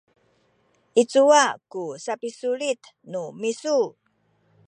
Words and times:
i 1.01 1.03
cuwa 1.11 1.43
ku 1.71 1.83
sapisulit 2.03 2.81
nu 3.11 3.21
misu? 3.39 3.77